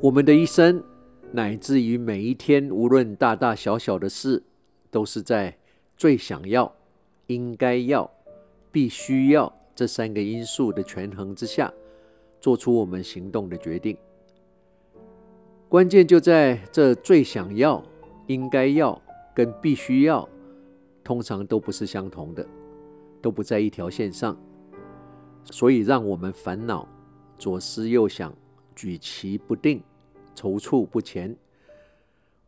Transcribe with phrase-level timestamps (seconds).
[0.00, 0.84] 我们的一生，
[1.32, 4.42] 乃至于每一天，无论大大小小的事，
[4.90, 5.56] 都是在
[5.96, 6.70] 最想要、
[7.28, 8.10] 应该要、
[8.70, 11.72] 必须要这三个因素的权衡之下，
[12.38, 13.96] 做出我们行动的决定。
[15.68, 17.82] 关键就在这最想要、
[18.26, 19.00] 应该要
[19.34, 20.28] 跟必须要，
[21.02, 22.46] 通常都不是相同的，
[23.20, 24.38] 都不在一条线上，
[25.50, 26.88] 所以让我们烦恼、
[27.38, 28.34] 左思右想、
[28.74, 29.82] 举棋不定。
[30.36, 31.36] 踌躇不前，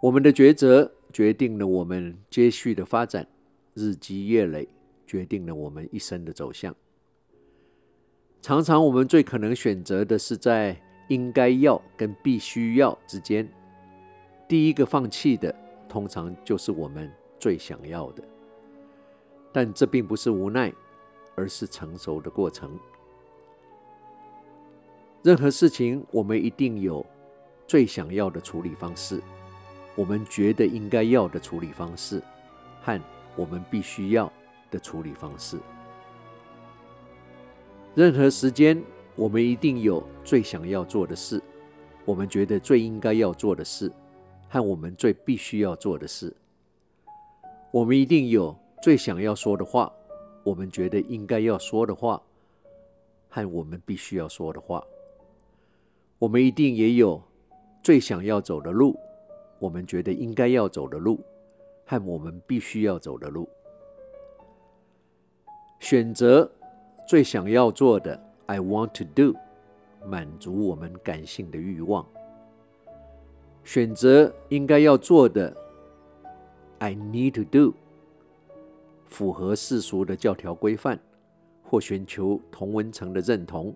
[0.00, 3.28] 我们的抉择决定了我们接续的发展，
[3.74, 4.66] 日积月累
[5.06, 6.74] 决定了我们一生的走向。
[8.40, 13.48] 常常我们最可能选择的是在应该要跟必须要之间，
[14.48, 15.54] 第一个放弃的
[15.88, 18.22] 通常就是我们最想要的。
[19.52, 20.72] 但这并不是无奈，
[21.34, 22.78] 而是成熟的过程。
[25.22, 27.04] 任何事情，我们一定有。
[27.66, 29.22] 最想要的处理方式，
[29.94, 32.22] 我们觉得应该要的处理方式，
[32.82, 33.00] 和
[33.36, 34.30] 我们必须要
[34.70, 35.58] 的处理方式。
[37.94, 38.84] 任何时间，
[39.16, 41.42] 我们一定有最想要做的事，
[42.04, 43.90] 我们觉得最应该要做的事，
[44.48, 46.34] 和我们最必须要做的事。
[47.70, 49.92] 我们一定有最想要说的话，
[50.42, 52.22] 我们觉得应该要说的话，
[53.28, 54.84] 和我们必须要说的话。
[56.18, 57.22] 我们一定也有。
[57.82, 58.98] 最想要走的路，
[59.58, 61.20] 我们觉得应该要走的路，
[61.84, 63.46] 和我们必须要走的路。
[65.80, 66.50] 选择
[67.06, 69.36] 最想要做的，I want to do，
[70.06, 72.04] 满足我们感性的欲望；
[73.64, 75.56] 选择应该要做的
[76.78, 77.74] ，I need to do，
[79.06, 80.98] 符合世俗的教条规范，
[81.62, 83.74] 或寻求同文层的认同，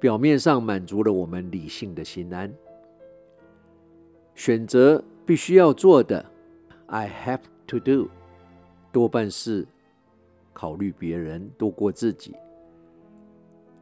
[0.00, 2.52] 表面上满足了我们理性的心安。
[4.34, 6.24] 选择必须要做的
[6.86, 8.08] ，I have to do，
[8.92, 9.66] 多半是
[10.52, 12.34] 考虑别人多过自己。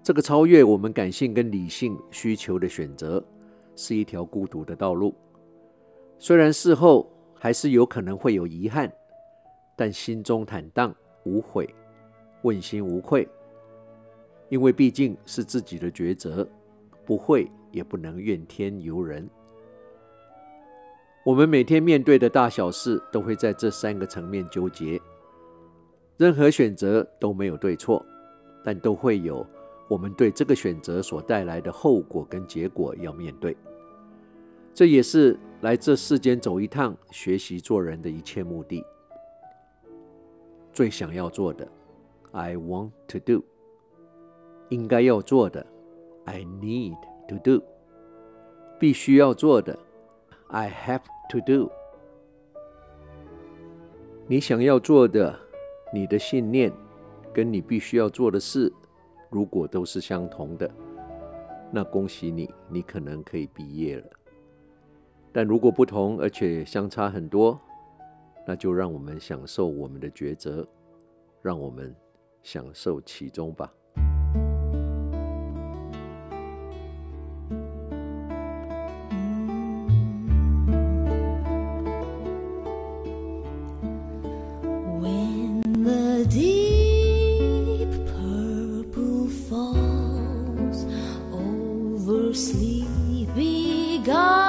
[0.04, 3.24] 这个超越我们感性跟理性需求的选择，
[3.74, 5.14] 是一条孤独的道路。
[6.18, 8.92] 虽然事后还是有可能会有遗憾，
[9.74, 10.94] 但心中坦荡
[11.24, 11.66] 无悔，
[12.42, 13.26] 问心无愧，
[14.50, 16.46] 因为毕竟是自己的抉择，
[17.06, 19.26] 不会也不能怨天尤人。
[21.24, 25.00] 我们每天面对的大小事，都会在这三个层面纠结。
[26.18, 28.04] 任何选择都没有对错，
[28.62, 29.44] 但都会有
[29.88, 33.56] 我们对这个选择所带来的后果跟结果要面对。
[34.72, 38.84] 这也是来这世间走一趟、学习做人的一切目的。
[40.72, 41.66] 最想要做的
[42.32, 43.42] ，I want to do；
[44.68, 45.64] 应该要做的
[46.24, 46.96] ，I need
[47.28, 47.62] to do；
[48.80, 49.78] 必须要做的
[50.48, 51.70] ，I have To do，
[54.26, 55.34] 你想要做的，
[55.92, 56.70] 你的信念，
[57.32, 58.70] 跟你必须要做的事，
[59.34, 60.70] 如果都是相同的，
[61.72, 64.08] 那恭喜你，你可能可以毕业了。
[65.32, 67.60] 但如果不同，而且相差很多，
[68.46, 70.64] 那就让我们享受我们的抉择，
[71.42, 71.92] 让我们
[72.42, 73.74] 享受其中吧。
[94.04, 94.43] God.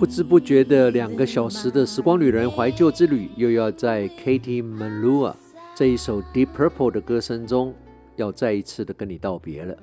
[0.00, 5.34] 不知不觉的两个小时的时光旅人怀旧之旅，又要在 Katie Melua
[5.74, 7.74] 这一首 Deep Purple 的歌声中，
[8.16, 9.76] 要再一次的跟你道别了。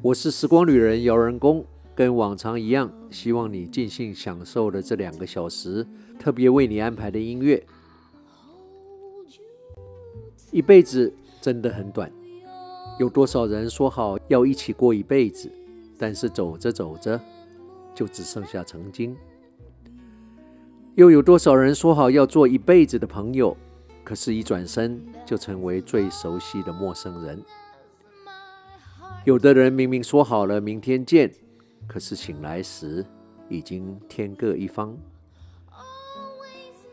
[0.00, 5.84] 我是时光旅人姚仁恭，跟往常一样，希望你尽兴享受了这两个小时
[6.16, 7.60] 特别为你安排的音乐。
[10.52, 12.08] 一辈子真的很短，
[13.00, 15.50] 有多少人说好要一起过一辈子，
[15.98, 17.20] 但是走着走着。
[17.96, 19.16] 就只剩下曾经，
[20.96, 23.56] 又有多少人说好要做一辈子的朋友，
[24.04, 27.42] 可是，一转身就成为最熟悉的陌生人？
[29.24, 31.32] 有的人明明说好了明天见，
[31.88, 33.04] 可是醒来时
[33.48, 34.94] 已经天各一方。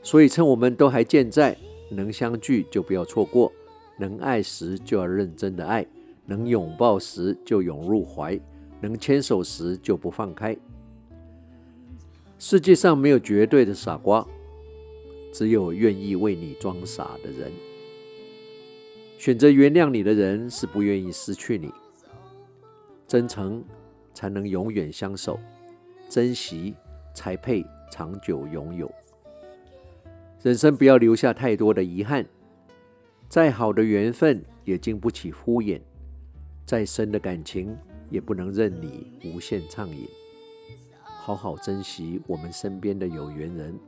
[0.02, 1.58] 所以，趁我们都还健在，
[1.92, 3.52] 能相聚就不要错过，
[4.00, 5.86] 能爱时就要认真的爱，
[6.26, 8.40] 能拥抱时就拥入怀，
[8.80, 10.58] 能牵手时就不放开。
[12.46, 14.28] 世界上没有绝对的傻瓜，
[15.32, 17.50] 只有愿意为你装傻的人。
[19.18, 21.72] 选择原谅你的人是不愿意失去你。
[23.08, 23.64] 真诚
[24.14, 25.40] 才能永远相守，
[26.10, 26.76] 珍惜
[27.16, 28.94] 才配长久拥有。
[30.42, 32.26] 人生不要留下太多的遗憾，
[33.30, 35.80] 再好的缘分也经不起敷衍，
[36.66, 37.74] 再深的感情
[38.10, 40.06] 也不能任你无限畅饮。
[41.26, 43.80] 好好珍惜我们身边的有缘人。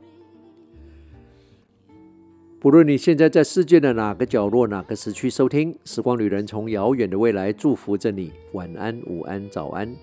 [2.58, 8.32] 不论你现在在世界的哪个角落、哪个时区收听《时光旅人》，从遥远的未来祝福着你。
[8.54, 9.94] 晚安、午安、早安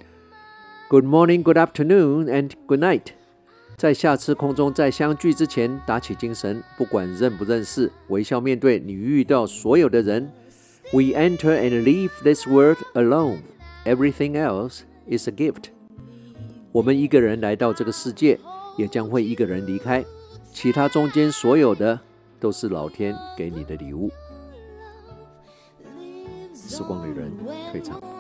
[0.89, 3.07] ，Good morning, Good afternoon, and Good night。
[3.77, 10.31] 在下次空中再相聚之前，打起精神，不管认不认识，微笑面对你遇到所有的人。
[10.91, 13.39] We enter and leave this world alone.
[13.85, 15.72] Everything else is a gift。
[16.73, 18.37] 我们一个人来到这个世界，
[18.75, 20.03] 也将会一个人离开，
[20.51, 21.97] 其他中间所有的。
[22.43, 24.11] 都是老天给你的礼物。
[26.53, 27.31] 时光旅人
[27.71, 28.12] 退场。